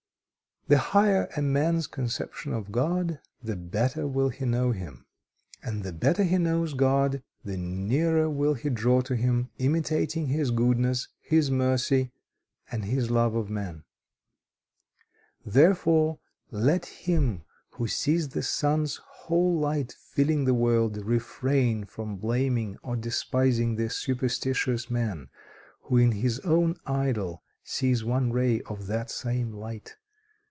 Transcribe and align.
"The 0.67 0.77
higher 0.77 1.27
a 1.35 1.41
man's 1.41 1.85
conception 1.85 2.53
of 2.53 2.71
God, 2.71 3.19
the 3.43 3.57
better 3.57 4.07
will 4.07 4.29
he 4.29 4.45
know 4.45 4.71
Him. 4.71 5.05
And 5.61 5.83
the 5.83 5.91
better 5.91 6.23
he 6.23 6.37
knows 6.37 6.75
God, 6.75 7.21
the 7.43 7.57
nearer 7.57 8.29
will 8.29 8.53
he 8.53 8.69
draw 8.69 9.01
to 9.01 9.17
Him, 9.17 9.49
imitating 9.57 10.27
His 10.27 10.49
goodness, 10.49 11.09
His 11.19 11.51
mercy, 11.51 12.13
and 12.71 12.85
His 12.85 13.11
love 13.11 13.35
of 13.35 13.49
man. 13.49 13.83
"Therefore, 15.45 16.19
let 16.51 16.85
him 16.85 17.43
who 17.71 17.89
sees 17.89 18.29
the 18.29 18.43
sun's 18.43 18.95
whole 19.03 19.59
light 19.59 19.91
filling 19.91 20.45
the 20.45 20.53
world, 20.53 20.95
refrain 21.05 21.83
from 21.83 22.15
blaming 22.15 22.77
or 22.81 22.95
despising 22.95 23.75
the 23.75 23.89
superstitious 23.89 24.89
man, 24.89 25.27
who 25.81 25.97
in 25.97 26.13
his 26.13 26.39
own 26.41 26.77
idol 26.85 27.43
sees 27.61 28.05
one 28.05 28.31
ray 28.31 28.61
of 28.61 28.87
that 28.87 29.11
same 29.11 29.51
light. 29.51 29.97